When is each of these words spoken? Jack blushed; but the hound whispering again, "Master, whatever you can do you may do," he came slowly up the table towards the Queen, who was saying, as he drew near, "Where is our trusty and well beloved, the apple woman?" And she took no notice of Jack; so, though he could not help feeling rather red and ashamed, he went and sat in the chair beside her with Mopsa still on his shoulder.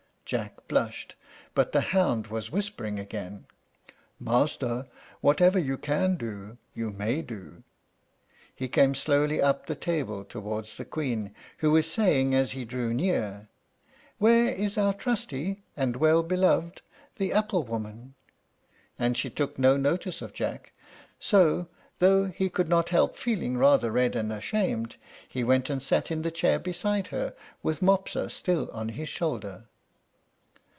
Jack 0.23 0.65
blushed; 0.69 1.15
but 1.53 1.73
the 1.73 1.81
hound 1.81 2.27
whispering 2.27 3.01
again, 3.01 3.47
"Master, 4.17 4.85
whatever 5.19 5.59
you 5.59 5.77
can 5.77 6.15
do 6.15 6.57
you 6.73 6.89
may 6.89 7.21
do," 7.21 7.63
he 8.55 8.69
came 8.69 8.95
slowly 8.95 9.41
up 9.41 9.65
the 9.65 9.75
table 9.75 10.23
towards 10.23 10.77
the 10.77 10.85
Queen, 10.85 11.35
who 11.57 11.71
was 11.71 11.91
saying, 11.91 12.33
as 12.33 12.51
he 12.51 12.63
drew 12.63 12.93
near, 12.93 13.49
"Where 14.19 14.45
is 14.47 14.77
our 14.77 14.93
trusty 14.93 15.63
and 15.75 15.97
well 15.97 16.23
beloved, 16.23 16.81
the 17.17 17.33
apple 17.33 17.63
woman?" 17.63 18.13
And 18.97 19.17
she 19.17 19.29
took 19.29 19.59
no 19.59 19.75
notice 19.75 20.21
of 20.21 20.31
Jack; 20.31 20.71
so, 21.19 21.67
though 21.99 22.27
he 22.27 22.49
could 22.49 22.69
not 22.69 22.87
help 22.87 23.17
feeling 23.17 23.57
rather 23.57 23.91
red 23.91 24.15
and 24.15 24.31
ashamed, 24.31 24.95
he 25.27 25.43
went 25.43 25.69
and 25.69 25.83
sat 25.83 26.09
in 26.09 26.21
the 26.21 26.31
chair 26.31 26.57
beside 26.57 27.07
her 27.07 27.35
with 27.61 27.81
Mopsa 27.81 28.29
still 28.29 28.69
on 28.71 28.87
his 28.95 29.09
shoulder. 29.09 29.65